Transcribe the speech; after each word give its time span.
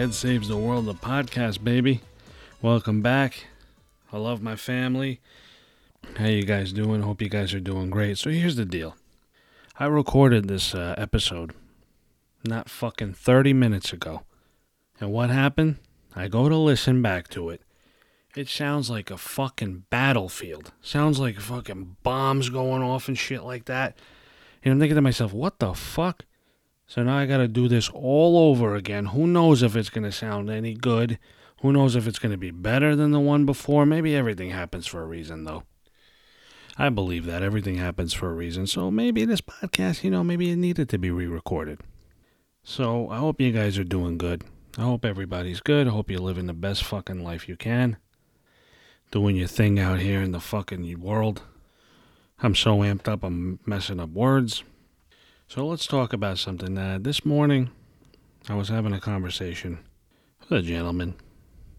Ed 0.00 0.14
Saves 0.14 0.48
the 0.48 0.56
World, 0.56 0.86
the 0.86 0.94
podcast, 0.94 1.62
baby. 1.62 2.00
Welcome 2.62 3.02
back. 3.02 3.44
I 4.10 4.16
love 4.16 4.40
my 4.40 4.56
family. 4.56 5.20
How 6.16 6.24
you 6.24 6.44
guys 6.44 6.72
doing? 6.72 7.02
Hope 7.02 7.20
you 7.20 7.28
guys 7.28 7.52
are 7.52 7.60
doing 7.60 7.90
great. 7.90 8.16
So 8.16 8.30
here's 8.30 8.56
the 8.56 8.64
deal. 8.64 8.96
I 9.78 9.84
recorded 9.84 10.48
this 10.48 10.74
uh, 10.74 10.94
episode 10.96 11.52
not 12.42 12.70
fucking 12.70 13.12
30 13.12 13.52
minutes 13.52 13.92
ago. 13.92 14.22
And 14.98 15.12
what 15.12 15.28
happened? 15.28 15.76
I 16.16 16.28
go 16.28 16.48
to 16.48 16.56
listen 16.56 17.02
back 17.02 17.28
to 17.32 17.50
it. 17.50 17.60
It 18.34 18.48
sounds 18.48 18.88
like 18.88 19.10
a 19.10 19.18
fucking 19.18 19.84
battlefield. 19.90 20.72
Sounds 20.80 21.20
like 21.20 21.38
fucking 21.38 21.96
bombs 22.02 22.48
going 22.48 22.82
off 22.82 23.06
and 23.06 23.18
shit 23.18 23.42
like 23.42 23.66
that. 23.66 23.98
And 24.64 24.72
I'm 24.72 24.80
thinking 24.80 24.96
to 24.96 25.02
myself, 25.02 25.34
what 25.34 25.58
the 25.58 25.74
fuck? 25.74 26.24
So 26.90 27.04
now 27.04 27.18
I 27.18 27.26
got 27.26 27.36
to 27.36 27.46
do 27.46 27.68
this 27.68 27.88
all 27.90 28.36
over 28.36 28.74
again. 28.74 29.06
Who 29.06 29.28
knows 29.28 29.62
if 29.62 29.76
it's 29.76 29.90
going 29.90 30.02
to 30.02 30.10
sound 30.10 30.50
any 30.50 30.74
good? 30.74 31.20
Who 31.60 31.72
knows 31.72 31.94
if 31.94 32.08
it's 32.08 32.18
going 32.18 32.32
to 32.32 32.36
be 32.36 32.50
better 32.50 32.96
than 32.96 33.12
the 33.12 33.20
one 33.20 33.46
before? 33.46 33.86
Maybe 33.86 34.16
everything 34.16 34.50
happens 34.50 34.88
for 34.88 35.00
a 35.00 35.06
reason, 35.06 35.44
though. 35.44 35.62
I 36.76 36.88
believe 36.88 37.26
that 37.26 37.44
everything 37.44 37.76
happens 37.76 38.12
for 38.12 38.28
a 38.28 38.34
reason. 38.34 38.66
So 38.66 38.90
maybe 38.90 39.24
this 39.24 39.40
podcast, 39.40 40.02
you 40.02 40.10
know, 40.10 40.24
maybe 40.24 40.50
it 40.50 40.56
needed 40.56 40.88
to 40.88 40.98
be 40.98 41.12
re 41.12 41.28
recorded. 41.28 41.78
So 42.64 43.08
I 43.08 43.18
hope 43.18 43.40
you 43.40 43.52
guys 43.52 43.78
are 43.78 43.84
doing 43.84 44.18
good. 44.18 44.42
I 44.76 44.82
hope 44.82 45.04
everybody's 45.04 45.60
good. 45.60 45.86
I 45.86 45.90
hope 45.90 46.10
you're 46.10 46.18
living 46.18 46.46
the 46.46 46.54
best 46.54 46.82
fucking 46.82 47.22
life 47.22 47.48
you 47.48 47.56
can. 47.56 47.98
Doing 49.12 49.36
your 49.36 49.46
thing 49.46 49.78
out 49.78 50.00
here 50.00 50.22
in 50.22 50.32
the 50.32 50.40
fucking 50.40 51.00
world. 51.00 51.42
I'm 52.42 52.56
so 52.56 52.78
amped 52.78 53.06
up, 53.06 53.22
I'm 53.22 53.60
messing 53.64 54.00
up 54.00 54.10
words. 54.10 54.64
So 55.50 55.66
let's 55.66 55.88
talk 55.88 56.12
about 56.12 56.38
something. 56.38 56.78
Uh, 56.78 57.00
this 57.00 57.24
morning, 57.26 57.72
I 58.48 58.54
was 58.54 58.68
having 58.68 58.92
a 58.92 59.00
conversation 59.00 59.80
with 60.38 60.60
a 60.60 60.62
gentleman, 60.62 61.16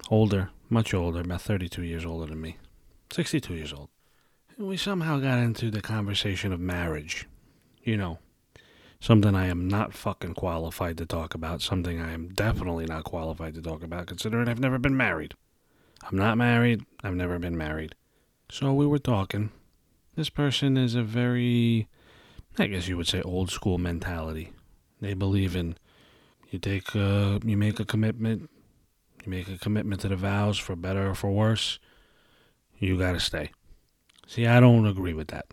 older, 0.09 0.49
much 0.69 0.93
older, 0.93 1.21
about 1.21 1.41
32 1.41 1.83
years 1.83 2.05
older 2.05 2.25
than 2.25 2.41
me, 2.41 2.57
62 3.13 3.53
years 3.53 3.71
old. 3.71 3.87
And 4.57 4.67
we 4.67 4.75
somehow 4.75 5.19
got 5.19 5.39
into 5.39 5.71
the 5.71 5.79
conversation 5.79 6.51
of 6.51 6.59
marriage. 6.59 7.29
You 7.81 7.95
know, 7.95 8.19
something 8.99 9.35
I 9.35 9.47
am 9.47 9.69
not 9.69 9.93
fucking 9.93 10.33
qualified 10.33 10.97
to 10.97 11.05
talk 11.05 11.33
about, 11.33 11.61
something 11.61 12.01
I 12.01 12.11
am 12.11 12.27
definitely 12.27 12.87
not 12.87 13.05
qualified 13.05 13.53
to 13.53 13.61
talk 13.61 13.83
about, 13.83 14.07
considering 14.07 14.49
I've 14.49 14.59
never 14.59 14.79
been 14.79 14.97
married. 14.97 15.33
I'm 16.03 16.17
not 16.17 16.37
married, 16.37 16.83
I've 17.05 17.15
never 17.15 17.39
been 17.39 17.57
married. 17.57 17.95
So 18.49 18.73
we 18.73 18.85
were 18.85 18.99
talking. 18.99 19.49
This 20.17 20.29
person 20.29 20.75
is 20.75 20.93
a 20.93 21.03
very 21.03 21.87
I 22.59 22.67
guess 22.67 22.87
you 22.87 22.97
would 22.97 23.07
say 23.07 23.21
old 23.21 23.49
school 23.49 23.77
mentality. 23.77 24.53
They 24.99 25.13
believe 25.13 25.55
in 25.55 25.77
you 26.49 26.59
take 26.59 26.93
a, 26.95 27.39
you 27.43 27.55
make 27.55 27.79
a 27.79 27.85
commitment, 27.85 28.49
you 29.23 29.31
make 29.31 29.47
a 29.47 29.57
commitment 29.57 30.01
to 30.01 30.09
the 30.09 30.17
vows 30.17 30.57
for 30.57 30.75
better 30.75 31.09
or 31.09 31.15
for 31.15 31.31
worse, 31.31 31.79
you 32.77 32.97
got 32.99 33.13
to 33.13 33.19
stay. 33.19 33.51
See, 34.27 34.45
I 34.45 34.59
don't 34.59 34.85
agree 34.85 35.13
with 35.13 35.29
that. 35.29 35.45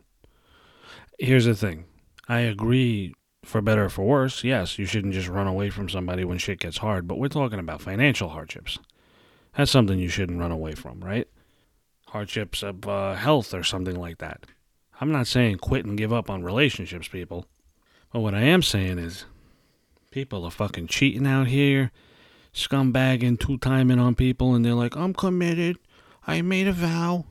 Here's 1.18 1.44
the 1.44 1.54
thing. 1.54 1.84
I 2.28 2.40
agree 2.40 3.14
for 3.44 3.60
better 3.60 3.86
or 3.86 3.90
for 3.90 4.04
worse. 4.04 4.44
Yes, 4.44 4.78
you 4.78 4.86
shouldn't 4.86 5.14
just 5.14 5.28
run 5.28 5.46
away 5.46 5.70
from 5.70 5.88
somebody 5.88 6.24
when 6.24 6.38
shit 6.38 6.60
gets 6.60 6.78
hard, 6.78 7.06
but 7.06 7.18
we're 7.18 7.28
talking 7.28 7.58
about 7.58 7.80
financial 7.80 8.30
hardships. 8.30 8.78
That's 9.56 9.70
something 9.70 9.98
you 9.98 10.08
shouldn't 10.08 10.40
run 10.40 10.52
away 10.52 10.74
from, 10.74 11.00
right? 11.00 11.28
Hardships 12.08 12.62
of 12.62 12.86
uh, 12.88 13.14
health 13.14 13.54
or 13.54 13.62
something 13.62 13.96
like 13.96 14.18
that. 14.18 14.44
I'm 15.00 15.12
not 15.12 15.26
saying 15.26 15.58
quit 15.58 15.84
and 15.84 15.96
give 15.96 16.12
up 16.12 16.28
on 16.28 16.42
relationships, 16.42 17.08
people. 17.08 17.46
But 18.12 18.20
what 18.20 18.34
I 18.34 18.40
am 18.40 18.62
saying 18.62 18.98
is 18.98 19.26
people 20.10 20.44
are 20.44 20.50
fucking 20.50 20.88
cheating 20.88 21.26
out 21.26 21.46
here, 21.46 21.92
scumbagging, 22.52 23.38
two 23.38 23.58
timing 23.58 23.98
on 23.98 24.14
people, 24.14 24.54
and 24.54 24.64
they're 24.64 24.74
like, 24.74 24.96
I'm 24.96 25.14
committed. 25.14 25.76
I 26.26 26.42
made 26.42 26.66
a 26.66 26.72
vow 26.72 27.26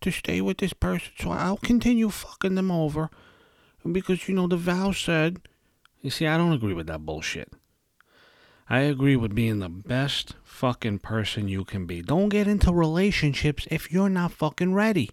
to 0.00 0.10
stay 0.10 0.40
with 0.40 0.58
this 0.58 0.72
person, 0.72 1.12
so 1.18 1.30
I'll 1.30 1.58
continue 1.58 2.08
fucking 2.08 2.54
them 2.54 2.70
over. 2.70 3.10
Because, 3.90 4.28
you 4.28 4.34
know, 4.34 4.46
the 4.46 4.56
vow 4.56 4.92
said. 4.92 5.40
You 6.00 6.10
see, 6.10 6.26
I 6.26 6.38
don't 6.38 6.52
agree 6.52 6.74
with 6.74 6.86
that 6.86 7.04
bullshit. 7.04 7.52
I 8.68 8.80
agree 8.80 9.16
with 9.16 9.34
being 9.34 9.58
the 9.58 9.68
best 9.68 10.36
fucking 10.44 11.00
person 11.00 11.48
you 11.48 11.64
can 11.64 11.86
be. 11.86 12.02
Don't 12.02 12.28
get 12.28 12.46
into 12.46 12.72
relationships 12.72 13.66
if 13.70 13.90
you're 13.90 14.08
not 14.08 14.32
fucking 14.32 14.74
ready. 14.74 15.10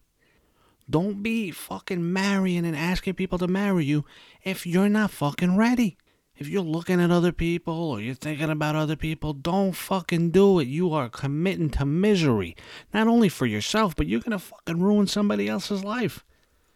Don't 0.90 1.22
be 1.22 1.52
fucking 1.52 2.14
marrying 2.14 2.66
and 2.66 2.76
asking 2.76 3.16
people 3.16 3.38
to 3.40 3.48
marry 3.48 3.86
you 3.86 4.06
if 4.44 4.66
you're 4.66 4.90
not 4.90 5.12
fucking 5.12 5.58
ready. 5.58 5.98
If 6.38 6.48
you're 6.48 6.62
looking 6.62 7.02
at 7.02 7.12
other 7.12 7.32
people 7.32 7.74
or 7.74 8.00
you're 8.00 8.14
thinking 8.14 8.50
about 8.50 8.76
other 8.76 8.96
people, 8.96 9.34
don't 9.34 9.74
fucking 9.74 10.30
do 10.32 10.60
it. 10.60 10.68
You 10.68 10.94
are 10.94 11.10
committing 11.10 11.72
to 11.72 11.86
misery. 11.86 12.56
Not 12.94 13.08
only 13.08 13.28
for 13.28 13.48
yourself, 13.48 13.96
but 13.96 14.08
you're 14.08 14.22
gonna 14.22 14.40
fucking 14.40 14.80
ruin 14.80 15.08
somebody 15.08 15.50
else's 15.50 15.84
life. 15.84 16.24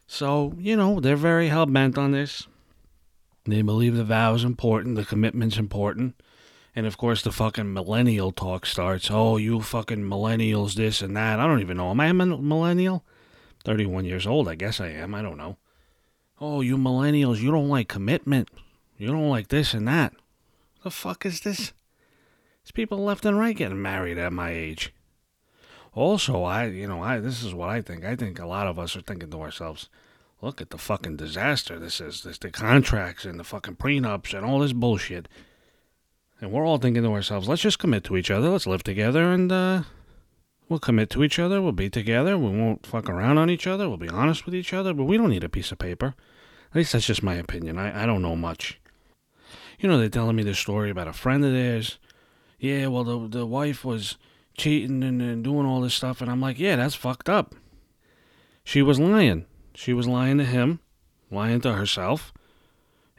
So, 0.08 0.56
you 0.58 0.76
know, 0.76 1.00
they're 1.00 1.16
very 1.16 1.48
hell 1.48 1.68
bent 1.68 1.98
on 1.98 2.12
this. 2.12 2.48
They 3.46 3.62
believe 3.62 3.96
the 3.96 4.04
vow 4.04 4.34
is 4.34 4.44
important, 4.44 4.96
the 4.96 5.06
commitment's 5.06 5.58
important. 5.58 6.22
And 6.76 6.86
of 6.86 6.98
course, 6.98 7.22
the 7.22 7.32
fucking 7.32 7.74
millennial 7.74 8.32
talk 8.32 8.66
starts. 8.66 9.10
Oh, 9.12 9.38
you 9.38 9.62
fucking 9.62 10.04
millennials, 10.04 10.74
this 10.74 11.02
and 11.02 11.16
that. 11.16 11.40
I 11.40 11.46
don't 11.46 11.62
even 11.62 11.78
know. 11.78 11.92
Am 11.92 12.00
I 12.00 12.08
a 12.08 12.14
millennial? 12.14 13.06
31 13.62 14.06
years 14.06 14.28
old, 14.28 14.48
I 14.48 14.56
guess 14.56 14.80
I 14.80 14.88
am. 14.88 15.14
I 15.14 15.22
don't 15.22 15.38
know. 15.38 15.58
Oh, 16.40 16.62
you 16.62 16.78
millennials, 16.78 17.40
you 17.40 17.52
don't 17.52 17.70
like 17.70 17.88
commitment. 17.88 18.50
You 18.98 19.08
don't 19.08 19.30
like 19.30 19.50
this 19.50 19.74
and 19.74 19.88
that. 19.88 20.14
The 20.84 20.92
fuck 20.92 21.26
is 21.26 21.42
this? 21.42 21.74
It's 22.62 22.72
people 22.72 23.04
left 23.04 23.26
and 23.26 23.38
right 23.38 23.56
getting 23.56 23.82
married 23.82 24.18
at 24.18 24.34
my 24.34 24.52
age. 24.52 24.94
Also, 25.94 26.44
I, 26.44 26.66
you 26.68 26.88
know, 26.88 27.04
I 27.04 27.20
this 27.20 27.44
is 27.44 27.54
what 27.54 27.70
I 27.70 27.82
think. 27.82 28.06
I 28.06 28.16
think 28.16 28.40
a 28.40 28.46
lot 28.46 28.68
of 28.68 28.80
us 28.80 28.96
are 28.96 29.02
thinking 29.02 29.30
to 29.32 29.42
ourselves, 29.42 29.90
look 30.42 30.62
at 30.62 30.70
the 30.70 30.78
fucking 30.78 31.18
disaster 31.18 31.78
this 31.78 32.00
is. 32.00 32.24
This 32.24 32.38
the 32.38 32.50
contracts 32.50 33.26
and 33.26 33.40
the 33.40 33.44
fucking 33.44 33.76
prenups 33.76 34.36
and 34.36 34.46
all 34.46 34.60
this 34.60 34.74
bullshit. 34.74 35.28
And 36.40 36.52
we're 36.52 36.66
all 36.66 36.78
thinking 36.78 37.04
to 37.04 37.12
ourselves, 37.12 37.48
let's 37.48 37.62
just 37.62 37.80
commit 37.80 38.04
to 38.06 38.18
each 38.18 38.32
other. 38.32 38.50
Let's 38.50 38.68
live 38.68 38.84
together 38.84 39.32
and 39.32 39.52
uh 39.52 39.84
We'll 40.72 40.80
commit 40.80 41.10
to 41.10 41.24
each 41.26 41.38
other. 41.38 41.62
We'll 41.62 41.74
be 41.74 41.90
together. 41.90 42.38
We 42.38 42.58
won't 42.58 42.86
fuck 42.86 43.10
around 43.10 43.38
on 43.38 43.50
each 43.50 43.68
other. 43.68 43.90
We'll 43.90 43.98
be 43.98 44.08
honest 44.08 44.46
with 44.46 44.56
each 44.56 44.72
other. 44.72 44.94
But 44.94 45.04
we 45.04 45.18
don't 45.18 45.32
need 45.32 45.44
a 45.44 45.50
piece 45.50 45.74
of 45.74 45.80
paper. 45.80 46.16
At 46.70 46.76
least 46.78 46.94
that's 46.94 47.08
just 47.08 47.22
my 47.22 47.34
opinion. 47.34 47.78
I, 47.78 48.04
I 48.04 48.06
don't 48.06 48.22
know 48.22 48.38
much. 48.38 48.80
You 49.80 49.90
know, 49.90 49.98
they're 49.98 50.08
telling 50.08 50.38
me 50.38 50.44
this 50.44 50.60
story 50.60 50.90
about 50.90 51.10
a 51.10 51.14
friend 51.14 51.44
of 51.44 51.52
theirs. 51.52 52.00
Yeah, 52.58 52.88
well, 52.88 53.04
the, 53.04 53.28
the 53.40 53.46
wife 53.46 53.84
was 53.84 54.16
cheating 54.58 55.04
and, 55.04 55.22
and 55.22 55.44
doing 55.44 55.66
all 55.66 55.82
this 55.82 55.94
stuff. 55.94 56.22
And 56.22 56.32
I'm 56.32 56.40
like, 56.40 56.58
yeah, 56.58 56.78
that's 56.78 56.96
fucked 56.96 57.28
up. 57.28 57.54
She 58.64 58.82
was 58.82 58.98
lying. 58.98 59.48
She 59.76 59.92
was 59.92 60.08
lying 60.08 60.38
to 60.38 60.46
him, 60.46 60.80
lying 61.30 61.60
to 61.62 61.74
herself. 61.74 62.32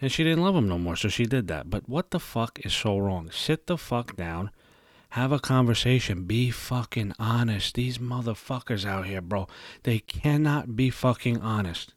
And 0.00 0.10
she 0.10 0.24
didn't 0.24 0.42
love 0.42 0.56
him 0.56 0.70
no 0.70 0.78
more, 0.78 0.96
so 0.96 1.10
she 1.10 1.26
did 1.26 1.48
that. 1.48 1.68
But 1.68 1.86
what 1.86 2.12
the 2.12 2.18
fuck 2.18 2.60
is 2.64 2.72
so 2.72 2.96
wrong? 2.96 3.30
Sit 3.30 3.66
the 3.66 3.76
fuck 3.76 4.16
down 4.16 4.50
have 5.12 5.30
a 5.30 5.38
conversation. 5.38 6.24
Be 6.24 6.50
fucking 6.50 7.12
honest. 7.18 7.74
These 7.74 7.98
motherfuckers 7.98 8.86
out 8.86 9.04
here, 9.04 9.20
bro, 9.20 9.46
they 9.82 9.98
cannot 9.98 10.74
be 10.74 10.88
fucking 10.88 11.38
honest. 11.42 11.92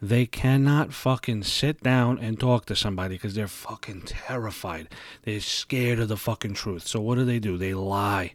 They 0.00 0.26
cannot 0.26 0.92
fucking 0.92 1.42
sit 1.42 1.82
down 1.82 2.20
and 2.20 2.38
talk 2.38 2.66
to 2.66 2.76
somebody 2.76 3.16
because 3.16 3.34
they're 3.34 3.48
fucking 3.48 4.02
terrified. 4.02 4.90
They're 5.22 5.40
scared 5.40 5.98
of 5.98 6.06
the 6.06 6.16
fucking 6.16 6.54
truth. 6.54 6.86
So 6.86 7.00
what 7.00 7.16
do 7.16 7.24
they 7.24 7.40
do? 7.40 7.58
They 7.58 7.74
lie. 7.74 8.34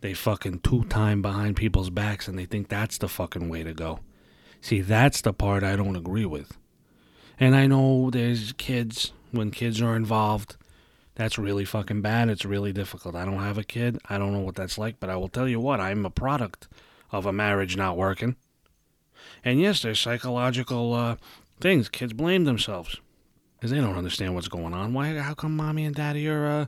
They 0.00 0.12
fucking 0.12 0.60
two 0.60 0.82
time 0.86 1.22
behind 1.22 1.54
people's 1.54 1.90
backs 1.90 2.26
and 2.26 2.36
they 2.36 2.46
think 2.46 2.68
that's 2.68 2.98
the 2.98 3.08
fucking 3.08 3.48
way 3.48 3.62
to 3.62 3.74
go. 3.74 4.00
See, 4.60 4.80
that's 4.80 5.20
the 5.20 5.32
part 5.32 5.62
I 5.62 5.76
don't 5.76 5.94
agree 5.94 6.26
with. 6.26 6.58
And 7.38 7.54
I 7.54 7.68
know 7.68 8.10
there's 8.10 8.52
kids, 8.54 9.12
when 9.30 9.52
kids 9.52 9.80
are 9.80 9.94
involved, 9.94 10.56
that's 11.18 11.36
really 11.36 11.64
fucking 11.64 12.00
bad. 12.00 12.30
It's 12.30 12.44
really 12.44 12.72
difficult. 12.72 13.16
I 13.16 13.24
don't 13.24 13.40
have 13.40 13.58
a 13.58 13.64
kid. 13.64 13.98
I 14.08 14.18
don't 14.18 14.32
know 14.32 14.38
what 14.38 14.54
that's 14.54 14.78
like, 14.78 15.00
but 15.00 15.10
I 15.10 15.16
will 15.16 15.28
tell 15.28 15.48
you 15.48 15.58
what, 15.58 15.80
I'm 15.80 16.06
a 16.06 16.10
product 16.10 16.68
of 17.10 17.26
a 17.26 17.32
marriage 17.32 17.76
not 17.76 17.96
working. 17.96 18.36
And 19.44 19.60
yes, 19.60 19.82
there's 19.82 19.98
psychological 19.98 20.94
uh, 20.94 21.16
things. 21.60 21.88
Kids 21.88 22.12
blame 22.12 22.44
themselves 22.44 22.98
because 23.56 23.72
they 23.72 23.80
don't 23.80 23.98
understand 23.98 24.36
what's 24.36 24.46
going 24.46 24.72
on. 24.72 24.94
Why? 24.94 25.18
How 25.18 25.34
come 25.34 25.56
mommy 25.56 25.84
and 25.84 25.94
daddy 25.94 26.28
are 26.28 26.46
uh, 26.46 26.66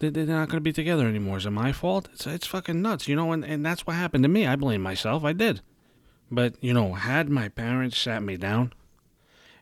they're 0.00 0.26
not 0.26 0.48
going 0.48 0.56
to 0.56 0.60
be 0.60 0.72
together 0.72 1.06
anymore? 1.06 1.36
Is 1.36 1.46
it 1.46 1.50
my 1.50 1.70
fault? 1.70 2.08
It's 2.12 2.26
it's 2.26 2.46
fucking 2.48 2.82
nuts, 2.82 3.06
you 3.06 3.14
know. 3.14 3.30
And 3.30 3.44
and 3.44 3.64
that's 3.64 3.86
what 3.86 3.94
happened 3.94 4.24
to 4.24 4.28
me. 4.28 4.48
I 4.48 4.56
blame 4.56 4.82
myself. 4.82 5.22
I 5.22 5.32
did. 5.32 5.60
But 6.28 6.54
you 6.60 6.74
know, 6.74 6.94
had 6.94 7.28
my 7.28 7.48
parents 7.48 7.96
sat 7.96 8.20
me 8.24 8.36
down 8.36 8.72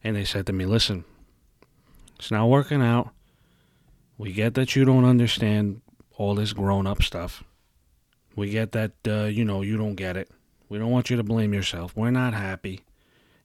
and 0.02 0.16
they 0.16 0.24
said 0.24 0.46
to 0.46 0.54
me, 0.54 0.64
"Listen, 0.64 1.04
it's 2.18 2.30
not 2.30 2.48
working 2.48 2.80
out. 2.80 3.10
We 4.16 4.32
get 4.32 4.54
that 4.54 4.76
you 4.76 4.84
don't 4.84 5.04
understand 5.04 5.80
all 6.16 6.34
this 6.34 6.52
grown 6.52 6.86
up 6.86 7.02
stuff. 7.02 7.42
We 8.36 8.50
get 8.50 8.72
that, 8.72 8.92
uh, 9.06 9.24
you 9.24 9.44
know, 9.44 9.62
you 9.62 9.76
don't 9.76 9.94
get 9.94 10.16
it. 10.16 10.30
We 10.68 10.78
don't 10.78 10.90
want 10.90 11.10
you 11.10 11.16
to 11.16 11.22
blame 11.22 11.52
yourself. 11.52 11.96
We're 11.96 12.10
not 12.10 12.34
happy. 12.34 12.80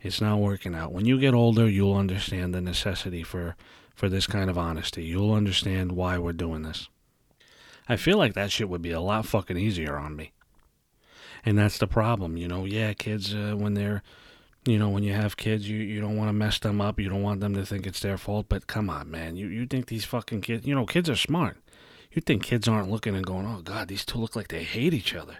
It's 0.01 0.21
not 0.21 0.39
working 0.39 0.75
out. 0.75 0.93
When 0.93 1.05
you 1.05 1.19
get 1.19 1.33
older, 1.33 1.67
you'll 1.67 1.95
understand 1.95 2.53
the 2.53 2.61
necessity 2.61 3.23
for, 3.23 3.55
for 3.93 4.09
this 4.09 4.27
kind 4.27 4.49
of 4.49 4.57
honesty. 4.57 5.03
You'll 5.03 5.33
understand 5.33 5.91
why 5.91 6.17
we're 6.17 6.33
doing 6.33 6.63
this. 6.63 6.87
I 7.87 7.97
feel 7.97 8.17
like 8.17 8.33
that 8.33 8.51
shit 8.51 8.69
would 8.69 8.81
be 8.81 8.91
a 8.91 9.01
lot 9.01 9.25
fucking 9.25 9.57
easier 9.57 9.97
on 9.97 10.15
me. 10.15 10.31
And 11.45 11.57
that's 11.57 11.77
the 11.77 11.87
problem, 11.87 12.37
you 12.37 12.47
know. 12.47 12.65
Yeah, 12.65 12.93
kids, 12.93 13.33
uh, 13.33 13.55
when 13.57 13.73
they're, 13.73 14.03
you 14.69 14.79
know, 14.79 14.89
when 14.89 15.03
you 15.03 15.13
have 15.13 15.37
kids, 15.37 15.69
you, 15.69 15.77
you 15.77 15.99
don't 15.99 16.17
want 16.17 16.29
to 16.29 16.33
mess 16.33 16.59
them 16.59 16.79
up. 16.79 16.99
You 16.99 17.09
don't 17.09 17.23
want 17.23 17.39
them 17.39 17.53
to 17.55 17.65
think 17.65 17.87
it's 17.87 17.99
their 17.99 18.17
fault. 18.17 18.47
But 18.49 18.67
come 18.67 18.89
on, 18.89 19.09
man. 19.09 19.35
You, 19.35 19.47
you 19.47 19.65
think 19.65 19.87
these 19.87 20.05
fucking 20.05 20.41
kids, 20.41 20.65
you 20.65 20.75
know, 20.75 20.85
kids 20.85 21.09
are 21.09 21.15
smart. 21.15 21.57
You 22.11 22.21
think 22.21 22.43
kids 22.43 22.67
aren't 22.67 22.89
looking 22.89 23.15
and 23.15 23.25
going, 23.25 23.45
oh, 23.45 23.61
God, 23.61 23.87
these 23.87 24.05
two 24.05 24.17
look 24.17 24.35
like 24.35 24.47
they 24.47 24.63
hate 24.63 24.93
each 24.93 25.13
other. 25.13 25.37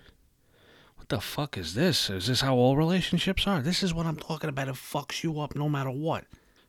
What 0.95 1.09
the 1.09 1.19
fuck 1.19 1.57
is 1.57 1.73
this? 1.73 2.09
Is 2.09 2.27
this 2.27 2.41
how 2.41 2.55
all 2.55 2.77
relationships 2.77 3.47
are? 3.47 3.61
This 3.61 3.81
is 3.81 3.93
what 3.93 4.05
I'm 4.05 4.17
talking 4.17 4.49
about. 4.49 4.67
It 4.67 4.75
fucks 4.75 5.23
you 5.23 5.39
up 5.39 5.55
no 5.55 5.69
matter 5.69 5.91
what. 5.91 6.25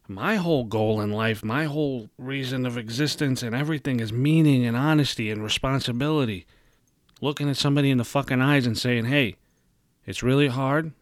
My 0.08 0.36
whole 0.36 0.64
goal 0.64 1.00
in 1.00 1.12
life, 1.12 1.44
my 1.44 1.64
whole 1.64 2.10
reason 2.18 2.66
of 2.66 2.76
existence 2.76 3.42
and 3.42 3.54
everything 3.54 4.00
is 4.00 4.12
meaning 4.12 4.64
and 4.66 4.76
honesty 4.76 5.30
and 5.30 5.42
responsibility. 5.42 6.46
Looking 7.20 7.50
at 7.50 7.56
somebody 7.56 7.90
in 7.90 7.98
the 7.98 8.04
fucking 8.04 8.40
eyes 8.40 8.66
and 8.66 8.76
saying, 8.76 9.04
hey, 9.04 9.36
it's 10.06 10.22
really 10.22 10.48
hard. 10.48 10.92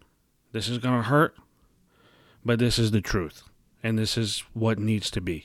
This 0.52 0.68
is 0.68 0.78
going 0.78 0.96
to 0.96 1.08
hurt. 1.08 1.36
But 2.48 2.60
this 2.60 2.78
is 2.78 2.92
the 2.92 3.02
truth. 3.02 3.42
And 3.82 3.98
this 3.98 4.16
is 4.16 4.42
what 4.54 4.78
needs 4.78 5.10
to 5.10 5.20
be. 5.20 5.44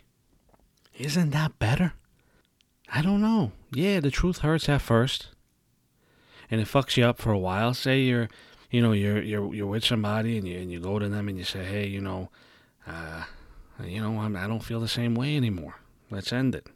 Isn't 0.98 1.32
that 1.32 1.60
better? 1.60 1.96
I 2.88 3.02
don't 3.02 3.20
know. 3.20 3.52
Yeah, 3.74 4.00
the 4.00 4.10
truth 4.10 4.38
hurts 4.38 4.70
at 4.70 4.82
first. 4.82 5.28
And 6.50 6.62
it 6.62 6.68
fucks 6.68 6.96
you 6.96 7.04
up 7.04 7.18
for 7.18 7.34
a 7.34 7.38
while. 7.38 7.74
Say 7.74 8.04
you're, 8.04 8.30
you 8.72 8.82
know, 8.82 8.94
you're 8.94 9.22
you're 9.22 9.54
you're 9.54 9.68
with 9.68 9.84
somebody 9.84 10.38
and 10.38 10.48
you 10.48 10.58
and 10.58 10.72
you 10.72 10.80
go 10.80 10.98
to 10.98 11.10
them 11.10 11.28
and 11.28 11.38
you 11.38 11.44
say, 11.44 11.66
"Hey, 11.66 11.88
you 11.88 12.00
know, 12.00 12.30
uh, 12.88 13.26
you 13.84 14.00
know, 14.00 14.20
I'm, 14.20 14.38
I 14.38 14.48
don't 14.48 14.64
feel 14.64 14.80
the 14.80 14.88
same 14.88 15.14
way 15.14 15.36
anymore. 15.36 15.76
Let's 16.10 16.32
end 16.32 16.56
it." 16.56 16.68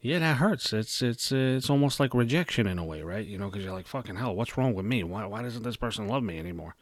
Yeah, 0.00 0.18
that 0.18 0.38
hurts. 0.38 0.72
It's 0.72 1.00
it's 1.00 1.30
uh, 1.30 1.54
it's 1.58 1.70
almost 1.70 2.00
like 2.00 2.12
rejection 2.12 2.66
in 2.66 2.80
a 2.80 2.84
way, 2.84 3.02
right? 3.02 3.24
You 3.24 3.38
know, 3.38 3.50
because 3.50 3.62
you're 3.62 3.72
like, 3.72 3.86
"Fucking 3.86 4.16
hell, 4.16 4.34
what's 4.34 4.58
wrong 4.58 4.74
with 4.74 4.84
me? 4.84 5.04
Why 5.04 5.24
why 5.26 5.42
doesn't 5.42 5.62
this 5.62 5.76
person 5.76 6.08
love 6.08 6.24
me 6.24 6.40
anymore?" 6.40 6.74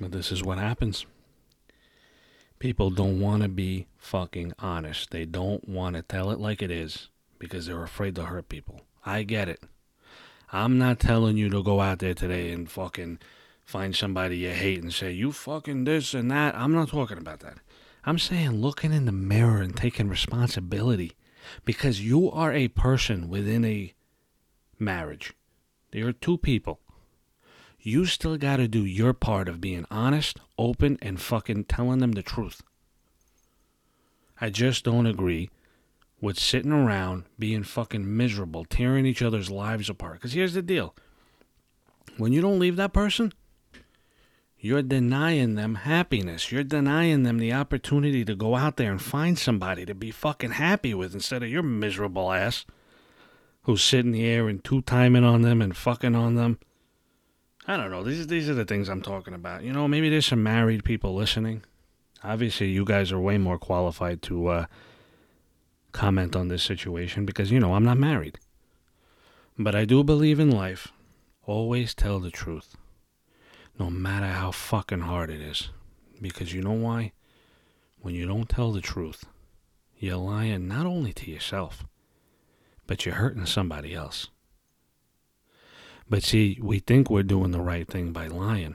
But 0.00 0.12
this 0.12 0.30
is 0.30 0.44
what 0.44 0.58
happens. 0.58 1.04
People 2.62 2.90
don't 2.90 3.18
want 3.18 3.42
to 3.42 3.48
be 3.48 3.88
fucking 3.98 4.52
honest. 4.60 5.10
They 5.10 5.24
don't 5.24 5.68
want 5.68 5.96
to 5.96 6.02
tell 6.02 6.30
it 6.30 6.38
like 6.38 6.62
it 6.62 6.70
is 6.70 7.08
because 7.40 7.66
they're 7.66 7.82
afraid 7.82 8.14
to 8.14 8.26
hurt 8.26 8.48
people. 8.48 8.82
I 9.04 9.24
get 9.24 9.48
it. 9.48 9.64
I'm 10.52 10.78
not 10.78 11.00
telling 11.00 11.36
you 11.36 11.50
to 11.50 11.60
go 11.64 11.80
out 11.80 11.98
there 11.98 12.14
today 12.14 12.52
and 12.52 12.70
fucking 12.70 13.18
find 13.64 13.96
somebody 13.96 14.36
you 14.36 14.50
hate 14.50 14.80
and 14.80 14.94
say, 14.94 15.10
you 15.10 15.32
fucking 15.32 15.82
this 15.82 16.14
and 16.14 16.30
that. 16.30 16.54
I'm 16.54 16.72
not 16.72 16.90
talking 16.90 17.18
about 17.18 17.40
that. 17.40 17.58
I'm 18.04 18.20
saying 18.20 18.52
looking 18.52 18.92
in 18.92 19.06
the 19.06 19.10
mirror 19.10 19.60
and 19.60 19.76
taking 19.76 20.08
responsibility 20.08 21.16
because 21.64 22.00
you 22.00 22.30
are 22.30 22.52
a 22.52 22.68
person 22.68 23.28
within 23.28 23.64
a 23.64 23.92
marriage. 24.78 25.32
There 25.90 26.06
are 26.06 26.12
two 26.12 26.38
people. 26.38 26.78
You 27.84 28.06
still 28.06 28.36
got 28.36 28.56
to 28.56 28.68
do 28.68 28.84
your 28.84 29.12
part 29.12 29.48
of 29.48 29.60
being 29.60 29.86
honest, 29.90 30.38
open, 30.56 30.98
and 31.02 31.20
fucking 31.20 31.64
telling 31.64 31.98
them 31.98 32.12
the 32.12 32.22
truth. 32.22 32.62
I 34.40 34.50
just 34.50 34.84
don't 34.84 35.06
agree 35.06 35.50
with 36.20 36.38
sitting 36.38 36.70
around 36.70 37.24
being 37.40 37.64
fucking 37.64 38.16
miserable, 38.16 38.64
tearing 38.64 39.04
each 39.04 39.20
other's 39.20 39.50
lives 39.50 39.90
apart. 39.90 40.14
Because 40.14 40.32
here's 40.32 40.54
the 40.54 40.62
deal 40.62 40.94
when 42.16 42.32
you 42.32 42.40
don't 42.40 42.60
leave 42.60 42.76
that 42.76 42.92
person, 42.92 43.32
you're 44.58 44.82
denying 44.82 45.56
them 45.56 45.74
happiness. 45.74 46.52
You're 46.52 46.62
denying 46.62 47.24
them 47.24 47.38
the 47.38 47.52
opportunity 47.52 48.24
to 48.24 48.36
go 48.36 48.54
out 48.54 48.76
there 48.76 48.92
and 48.92 49.02
find 49.02 49.36
somebody 49.36 49.84
to 49.86 49.94
be 49.94 50.12
fucking 50.12 50.52
happy 50.52 50.94
with 50.94 51.14
instead 51.14 51.42
of 51.42 51.50
your 51.50 51.64
miserable 51.64 52.30
ass 52.30 52.64
who's 53.62 53.82
sitting 53.82 54.14
here 54.14 54.48
and 54.48 54.62
two 54.62 54.82
timing 54.82 55.24
on 55.24 55.42
them 55.42 55.60
and 55.60 55.76
fucking 55.76 56.14
on 56.14 56.36
them. 56.36 56.60
I 57.66 57.76
don't 57.76 57.90
know. 57.90 58.02
These 58.02 58.26
these 58.26 58.48
are 58.48 58.54
the 58.54 58.64
things 58.64 58.88
I'm 58.88 59.02
talking 59.02 59.34
about. 59.34 59.62
You 59.62 59.72
know, 59.72 59.86
maybe 59.86 60.08
there's 60.08 60.26
some 60.26 60.42
married 60.42 60.84
people 60.84 61.14
listening. 61.14 61.62
Obviously, 62.24 62.68
you 62.68 62.84
guys 62.84 63.12
are 63.12 63.20
way 63.20 63.38
more 63.38 63.58
qualified 63.58 64.22
to 64.22 64.46
uh, 64.48 64.66
comment 65.92 66.36
on 66.36 66.48
this 66.48 66.62
situation 66.62 67.24
because, 67.24 67.50
you 67.50 67.60
know, 67.60 67.74
I'm 67.74 67.84
not 67.84 67.98
married. 67.98 68.38
But 69.58 69.74
I 69.74 69.84
do 69.84 70.02
believe 70.04 70.40
in 70.40 70.50
life. 70.50 70.88
Always 71.44 71.94
tell 71.94 72.20
the 72.20 72.30
truth 72.30 72.76
no 73.78 73.90
matter 73.90 74.26
how 74.26 74.50
fucking 74.50 75.00
hard 75.00 75.30
it 75.30 75.40
is. 75.40 75.70
Because 76.20 76.52
you 76.52 76.62
know 76.62 76.72
why? 76.72 77.12
When 78.00 78.14
you 78.14 78.26
don't 78.26 78.48
tell 78.48 78.72
the 78.72 78.80
truth, 78.80 79.24
you're 79.98 80.16
lying 80.16 80.68
not 80.68 80.86
only 80.86 81.12
to 81.14 81.30
yourself, 81.30 81.84
but 82.86 83.04
you're 83.04 83.16
hurting 83.16 83.46
somebody 83.46 83.94
else. 83.94 84.28
But 86.12 86.24
see, 86.24 86.58
we 86.60 86.78
think 86.78 87.08
we're 87.08 87.22
doing 87.22 87.52
the 87.52 87.62
right 87.62 87.88
thing 87.88 88.12
by 88.12 88.26
lying. 88.26 88.74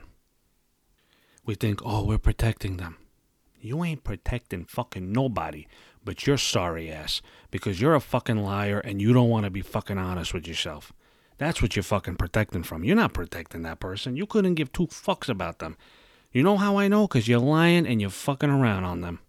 We 1.46 1.54
think, 1.54 1.78
oh, 1.84 2.04
we're 2.04 2.18
protecting 2.18 2.78
them. 2.78 2.96
You 3.60 3.84
ain't 3.84 4.02
protecting 4.02 4.64
fucking 4.64 5.12
nobody 5.12 5.68
but 6.04 6.26
your 6.26 6.36
sorry 6.36 6.90
ass 6.90 7.22
because 7.52 7.80
you're 7.80 7.94
a 7.94 8.00
fucking 8.00 8.38
liar 8.38 8.80
and 8.80 9.00
you 9.00 9.12
don't 9.12 9.28
want 9.28 9.44
to 9.44 9.50
be 9.50 9.62
fucking 9.62 9.98
honest 9.98 10.34
with 10.34 10.48
yourself. 10.48 10.92
That's 11.36 11.62
what 11.62 11.76
you're 11.76 11.84
fucking 11.84 12.16
protecting 12.16 12.64
from. 12.64 12.82
You're 12.82 12.96
not 12.96 13.14
protecting 13.14 13.62
that 13.62 13.78
person. 13.78 14.16
You 14.16 14.26
couldn't 14.26 14.56
give 14.56 14.72
two 14.72 14.88
fucks 14.88 15.28
about 15.28 15.60
them. 15.60 15.76
You 16.32 16.42
know 16.42 16.56
how 16.56 16.76
I 16.76 16.88
know? 16.88 17.06
Because 17.06 17.28
you're 17.28 17.38
lying 17.38 17.86
and 17.86 18.00
you're 18.00 18.10
fucking 18.10 18.50
around 18.50 18.82
on 18.82 19.00
them. 19.00 19.20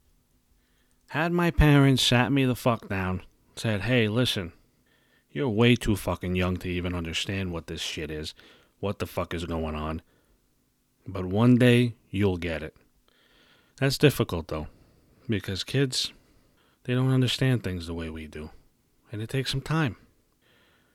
Had 1.09 1.31
my 1.31 1.51
parents 1.51 2.01
sat 2.01 2.31
me 2.31 2.45
the 2.45 2.55
fuck 2.55 2.89
down, 2.89 3.21
said, 3.55 3.81
hey, 3.81 4.07
listen, 4.07 4.53
you're 5.31 5.49
way 5.49 5.75
too 5.75 5.95
fucking 5.95 6.35
young 6.35 6.57
to 6.57 6.69
even 6.69 6.95
understand 6.95 7.51
what 7.51 7.67
this 7.67 7.81
shit 7.81 8.09
is, 8.09 8.33
what 8.79 8.99
the 8.99 9.05
fuck 9.05 9.33
is 9.33 9.45
going 9.45 9.75
on. 9.75 10.01
But 11.07 11.25
one 11.25 11.57
day, 11.57 11.95
you'll 12.09 12.37
get 12.37 12.63
it. 12.63 12.75
That's 13.79 13.97
difficult, 13.97 14.47
though, 14.47 14.67
because 15.27 15.63
kids, 15.63 16.13
they 16.83 16.93
don't 16.93 17.11
understand 17.11 17.63
things 17.63 17.87
the 17.87 17.93
way 17.93 18.09
we 18.09 18.27
do. 18.27 18.49
And 19.11 19.21
it 19.21 19.29
takes 19.29 19.51
some 19.51 19.61
time. 19.61 19.95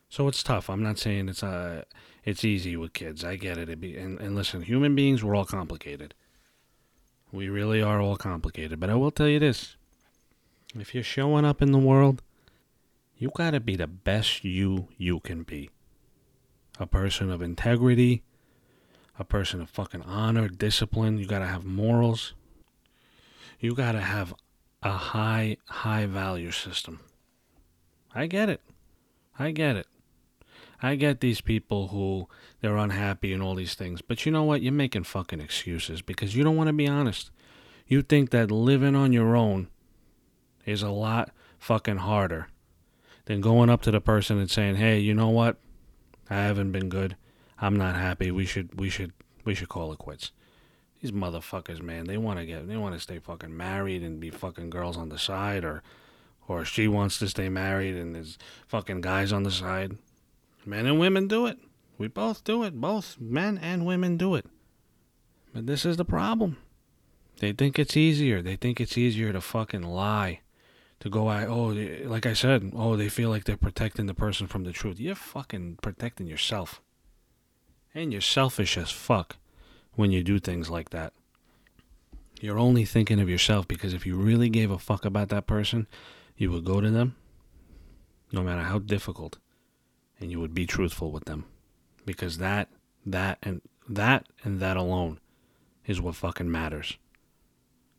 So 0.08 0.28
it's 0.28 0.42
tough. 0.42 0.70
I'm 0.70 0.82
not 0.82 0.98
saying 0.98 1.28
it's 1.28 1.42
uh 1.42 1.84
it's 2.24 2.44
easy 2.44 2.76
with 2.76 2.92
kids. 2.92 3.24
I 3.24 3.36
get 3.36 3.58
it. 3.58 3.80
be, 3.80 3.96
and, 3.96 4.20
and 4.20 4.34
listen, 4.34 4.62
human 4.62 4.94
beings, 4.94 5.22
we're 5.22 5.34
all 5.34 5.44
complicated. 5.44 6.14
We 7.32 7.48
really 7.48 7.82
are 7.82 8.00
all 8.00 8.16
complicated. 8.16 8.80
But 8.80 8.90
I 8.90 8.94
will 8.94 9.10
tell 9.10 9.28
you 9.28 9.38
this. 9.38 9.76
If 10.78 10.94
you're 10.94 11.04
showing 11.04 11.44
up 11.44 11.60
in 11.60 11.72
the 11.72 11.78
world, 11.78 12.22
you 13.16 13.30
gotta 13.34 13.60
be 13.60 13.76
the 13.76 13.86
best 13.86 14.44
you 14.44 14.88
you 14.96 15.20
can 15.20 15.42
be. 15.42 15.70
A 16.78 16.86
person 16.86 17.30
of 17.30 17.40
integrity, 17.40 18.22
a 19.18 19.24
person 19.24 19.60
of 19.60 19.70
fucking 19.70 20.02
honor, 20.02 20.48
discipline. 20.48 21.18
You 21.18 21.26
gotta 21.26 21.46
have 21.46 21.64
morals. 21.64 22.34
You 23.60 23.74
gotta 23.74 24.00
have 24.00 24.34
a 24.82 24.92
high, 24.92 25.58
high 25.66 26.06
value 26.06 26.50
system. 26.50 27.00
I 28.14 28.26
get 28.26 28.48
it. 28.48 28.60
I 29.38 29.52
get 29.52 29.76
it. 29.76 29.86
I 30.82 30.96
get 30.96 31.20
these 31.20 31.40
people 31.40 31.88
who 31.88 32.28
they're 32.60 32.76
unhappy 32.76 33.32
and 33.32 33.42
all 33.42 33.54
these 33.54 33.74
things, 33.74 34.02
but 34.02 34.26
you 34.26 34.32
know 34.32 34.42
what? 34.42 34.60
You're 34.60 34.72
making 34.72 35.04
fucking 35.04 35.40
excuses 35.40 36.02
because 36.02 36.36
you 36.36 36.44
don't 36.44 36.56
want 36.56 36.66
to 36.66 36.74
be 36.74 36.86
honest. 36.86 37.30
You 37.86 38.02
think 38.02 38.30
that 38.30 38.50
living 38.50 38.94
on 38.94 39.12
your 39.12 39.36
own 39.36 39.68
is 40.66 40.82
a 40.82 40.90
lot 40.90 41.30
fucking 41.58 41.98
harder 41.98 42.48
than 43.26 43.40
going 43.40 43.70
up 43.70 43.82
to 43.82 43.90
the 43.90 44.00
person 44.00 44.38
and 44.38 44.50
saying, 44.50 44.76
"Hey, 44.76 44.98
you 44.98 45.14
know 45.14 45.28
what? 45.28 45.56
I 46.28 46.36
haven't 46.36 46.72
been 46.72 46.88
good. 46.88 47.16
I'm 47.58 47.76
not 47.76 47.96
happy. 47.96 48.30
We 48.30 48.46
should 48.46 48.78
we 48.78 48.90
should 48.90 49.12
we 49.44 49.54
should 49.54 49.68
call 49.68 49.92
it 49.92 49.98
quits." 49.98 50.32
These 51.00 51.12
motherfuckers, 51.12 51.82
man, 51.82 52.06
they 52.06 52.16
want 52.16 52.38
to 52.38 52.46
get 52.46 52.66
they 52.66 52.76
want 52.76 52.94
to 52.94 53.00
stay 53.00 53.18
fucking 53.18 53.56
married 53.56 54.02
and 54.02 54.20
be 54.20 54.30
fucking 54.30 54.70
girls 54.70 54.96
on 54.96 55.10
the 55.10 55.18
side 55.18 55.64
or 55.64 55.82
or 56.48 56.64
she 56.64 56.88
wants 56.88 57.18
to 57.18 57.28
stay 57.28 57.48
married 57.48 57.94
and 57.94 58.14
there's 58.14 58.38
fucking 58.66 59.00
guys 59.00 59.32
on 59.32 59.42
the 59.42 59.50
side. 59.50 59.96
Men 60.66 60.86
and 60.86 60.98
women 60.98 61.28
do 61.28 61.46
it. 61.46 61.58
We 61.98 62.08
both 62.08 62.44
do 62.44 62.62
it. 62.64 62.80
Both 62.80 63.18
men 63.20 63.58
and 63.58 63.86
women 63.86 64.16
do 64.16 64.34
it. 64.34 64.46
But 65.52 65.66
this 65.66 65.84
is 65.84 65.96
the 65.96 66.04
problem. 66.04 66.56
They 67.38 67.52
think 67.52 67.78
it's 67.78 67.96
easier. 67.96 68.42
They 68.42 68.56
think 68.56 68.80
it's 68.80 68.98
easier 68.98 69.32
to 69.32 69.40
fucking 69.40 69.82
lie. 69.82 70.40
To 71.00 71.10
go 71.10 71.28
out, 71.28 71.48
oh, 71.48 71.66
like 72.08 72.24
I 72.24 72.32
said, 72.32 72.72
oh, 72.74 72.96
they 72.96 73.08
feel 73.08 73.28
like 73.28 73.44
they're 73.44 73.56
protecting 73.56 74.06
the 74.06 74.14
person 74.14 74.46
from 74.46 74.64
the 74.64 74.72
truth. 74.72 74.98
You're 74.98 75.14
fucking 75.14 75.78
protecting 75.82 76.26
yourself. 76.26 76.80
And 77.94 78.10
you're 78.10 78.22
selfish 78.22 78.78
as 78.78 78.90
fuck 78.90 79.36
when 79.94 80.10
you 80.10 80.22
do 80.22 80.38
things 80.38 80.70
like 80.70 80.90
that. 80.90 81.12
You're 82.40 82.58
only 82.58 82.84
thinking 82.84 83.20
of 83.20 83.28
yourself 83.28 83.68
because 83.68 83.94
if 83.94 84.06
you 84.06 84.16
really 84.16 84.48
gave 84.48 84.70
a 84.70 84.78
fuck 84.78 85.04
about 85.04 85.28
that 85.28 85.46
person, 85.46 85.86
you 86.36 86.50
would 86.50 86.64
go 86.64 86.80
to 86.80 86.90
them, 86.90 87.16
no 88.32 88.42
matter 88.42 88.62
how 88.62 88.78
difficult, 88.78 89.38
and 90.18 90.30
you 90.30 90.40
would 90.40 90.54
be 90.54 90.66
truthful 90.66 91.10
with 91.12 91.24
them 91.24 91.44
because 92.06 92.38
that 92.38 92.68
that 93.06 93.38
and 93.42 93.60
that 93.88 94.26
and 94.42 94.60
that 94.60 94.76
alone 94.76 95.20
is 95.86 96.00
what 96.00 96.14
fucking 96.14 96.50
matters 96.50 96.96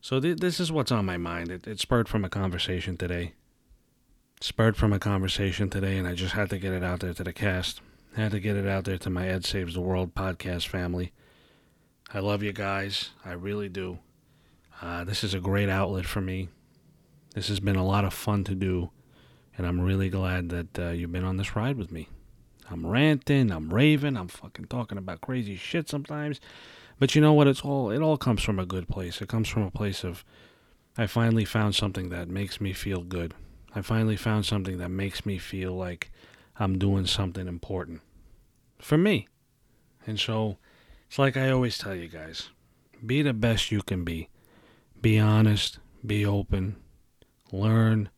so 0.05 0.19
th- 0.19 0.37
this 0.37 0.59
is 0.59 0.71
what's 0.71 0.91
on 0.91 1.05
my 1.05 1.17
mind 1.17 1.49
it, 1.49 1.67
it 1.67 1.79
spurred 1.79 2.07
from 2.07 2.23
a 2.23 2.29
conversation 2.29 2.95
today 2.97 3.33
spurred 4.41 4.77
from 4.77 4.93
a 4.93 4.99
conversation 4.99 5.69
today, 5.69 5.97
and 5.97 6.07
I 6.07 6.13
just 6.13 6.33
had 6.33 6.49
to 6.49 6.57
get 6.57 6.73
it 6.73 6.83
out 6.83 6.99
there 6.99 7.13
to 7.13 7.23
the 7.23 7.33
cast. 7.33 7.81
I 8.15 8.21
had 8.21 8.31
to 8.31 8.39
get 8.39 8.55
it 8.55 8.67
out 8.67 8.85
there 8.85 8.97
to 8.97 9.09
my 9.09 9.27
Ed 9.27 9.45
Saves 9.45 9.73
the 9.73 9.81
World 9.81 10.13
podcast 10.13 10.67
family. 10.67 11.11
I 12.13 12.19
love 12.19 12.43
you 12.43 12.53
guys. 12.53 13.11
I 13.23 13.33
really 13.33 13.69
do. 13.69 13.99
Uh, 14.81 15.03
this 15.03 15.23
is 15.23 15.33
a 15.33 15.39
great 15.39 15.69
outlet 15.69 16.05
for 16.05 16.21
me. 16.21 16.49
This 17.33 17.47
has 17.47 17.59
been 17.59 17.75
a 17.75 17.85
lot 17.85 18.05
of 18.05 18.13
fun 18.13 18.43
to 18.45 18.55
do, 18.55 18.91
and 19.57 19.65
I'm 19.65 19.81
really 19.81 20.09
glad 20.09 20.49
that 20.49 20.79
uh, 20.79 20.89
you've 20.89 21.11
been 21.11 21.23
on 21.23 21.37
this 21.37 21.55
ride 21.55 21.77
with 21.77 21.91
me. 21.91 22.07
I'm 22.69 22.85
ranting, 22.85 23.51
I'm 23.51 23.73
raving, 23.73 24.17
I'm 24.17 24.27
fucking 24.27 24.65
talking 24.65 24.97
about 24.97 25.21
crazy 25.21 25.55
shit 25.55 25.89
sometimes. 25.89 26.39
But 26.99 27.15
you 27.15 27.21
know 27.21 27.33
what? 27.33 27.47
It's 27.47 27.61
all 27.61 27.91
it 27.91 28.01
all 28.01 28.17
comes 28.17 28.43
from 28.43 28.59
a 28.59 28.65
good 28.65 28.87
place. 28.87 29.21
It 29.21 29.29
comes 29.29 29.47
from 29.47 29.63
a 29.63 29.71
place 29.71 30.03
of 30.03 30.23
I 30.97 31.07
finally 31.07 31.45
found 31.45 31.75
something 31.75 32.09
that 32.09 32.29
makes 32.29 32.61
me 32.61 32.73
feel 32.73 33.01
good. 33.01 33.33
I 33.73 33.81
finally 33.81 34.15
found 34.15 34.45
something 34.45 34.77
that 34.77 34.89
makes 34.89 35.25
me 35.25 35.37
feel 35.37 35.73
like 35.73 36.09
I'm 36.57 36.79
doing 36.79 37.05
something 37.05 37.47
important 37.47 38.01
for 38.79 38.97
me. 38.97 39.27
And 40.07 40.19
so 40.19 40.57
it's 41.07 41.19
like 41.19 41.35
I 41.35 41.49
always 41.49 41.77
tell 41.77 41.95
you 41.95 42.07
guys, 42.07 42.49
be 43.05 43.21
the 43.21 43.33
best 43.33 43.71
you 43.71 43.81
can 43.81 44.05
be. 44.05 44.29
Be 45.01 45.19
honest, 45.19 45.79
be 46.05 46.25
open, 46.25 46.77
learn, 47.51 48.09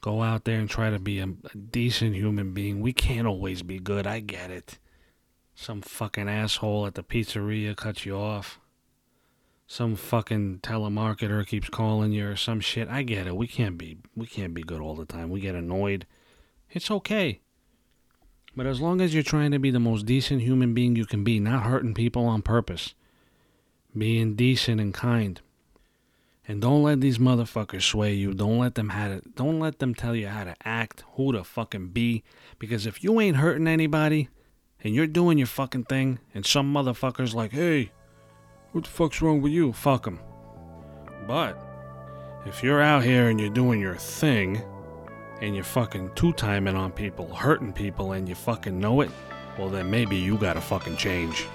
go 0.00 0.22
out 0.22 0.44
there 0.44 0.58
and 0.58 0.68
try 0.68 0.90
to 0.90 0.98
be 0.98 1.20
a, 1.20 1.26
a 1.26 1.56
decent 1.56 2.16
human 2.16 2.52
being. 2.52 2.80
We 2.80 2.92
can't 2.92 3.26
always 3.26 3.62
be 3.62 3.78
good. 3.78 4.06
I 4.06 4.20
get 4.20 4.50
it. 4.50 4.78
Some 5.58 5.80
fucking 5.80 6.28
asshole 6.28 6.86
at 6.86 6.94
the 6.96 7.02
pizzeria 7.02 7.74
cuts 7.74 8.04
you 8.04 8.14
off. 8.14 8.60
Some 9.66 9.96
fucking 9.96 10.60
telemarketer 10.60 11.44
keeps 11.46 11.70
calling 11.70 12.12
you 12.12 12.28
or 12.28 12.36
some 12.36 12.60
shit. 12.60 12.88
I 12.88 13.02
get 13.02 13.26
it. 13.26 13.34
We 13.34 13.48
can't 13.48 13.78
be 13.78 13.96
we 14.14 14.26
can't 14.26 14.52
be 14.52 14.62
good 14.62 14.82
all 14.82 14.94
the 14.94 15.06
time. 15.06 15.30
We 15.30 15.40
get 15.40 15.54
annoyed. 15.54 16.06
It's 16.70 16.90
okay. 16.90 17.40
But 18.54 18.66
as 18.66 18.82
long 18.82 19.00
as 19.00 19.14
you're 19.14 19.22
trying 19.22 19.50
to 19.50 19.58
be 19.58 19.70
the 19.70 19.80
most 19.80 20.04
decent 20.04 20.42
human 20.42 20.74
being 20.74 20.94
you 20.94 21.06
can 21.06 21.24
be, 21.24 21.40
not 21.40 21.64
hurting 21.64 21.94
people 21.94 22.26
on 22.26 22.42
purpose, 22.42 22.94
being 23.96 24.34
decent 24.34 24.80
and 24.80 24.92
kind, 24.92 25.40
and 26.46 26.60
don't 26.60 26.82
let 26.82 27.00
these 27.00 27.18
motherfuckers 27.18 27.82
sway 27.82 28.12
you. 28.12 28.34
Don't 28.34 28.58
let 28.58 28.74
them 28.74 28.90
have 28.90 29.10
it. 29.10 29.34
Don't 29.34 29.58
let 29.58 29.78
them 29.78 29.94
tell 29.94 30.14
you 30.14 30.28
how 30.28 30.44
to 30.44 30.54
act, 30.64 31.02
who 31.14 31.32
to 31.32 31.42
fucking 31.42 31.88
be. 31.88 32.22
Because 32.58 32.86
if 32.86 33.02
you 33.02 33.20
ain't 33.20 33.38
hurting 33.38 33.66
anybody, 33.66 34.28
and 34.82 34.94
you're 34.94 35.06
doing 35.06 35.38
your 35.38 35.46
fucking 35.46 35.84
thing, 35.84 36.18
and 36.34 36.44
some 36.44 36.72
motherfucker's 36.72 37.34
like, 37.34 37.52
hey, 37.52 37.92
what 38.72 38.84
the 38.84 38.90
fuck's 38.90 39.22
wrong 39.22 39.40
with 39.40 39.52
you? 39.52 39.72
Fuck 39.72 40.06
him. 40.06 40.20
But 41.26 41.58
if 42.46 42.62
you're 42.62 42.82
out 42.82 43.02
here 43.02 43.28
and 43.28 43.40
you're 43.40 43.50
doing 43.50 43.80
your 43.80 43.96
thing, 43.96 44.62
and 45.40 45.54
you're 45.54 45.64
fucking 45.64 46.10
two 46.14 46.32
timing 46.32 46.76
on 46.76 46.92
people, 46.92 47.34
hurting 47.34 47.72
people, 47.72 48.12
and 48.12 48.28
you 48.28 48.34
fucking 48.34 48.78
know 48.78 49.00
it, 49.00 49.10
well 49.58 49.68
then 49.68 49.90
maybe 49.90 50.16
you 50.16 50.36
gotta 50.38 50.60
fucking 50.60 50.96
change. 50.96 51.46